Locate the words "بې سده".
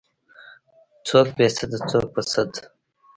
1.37-1.79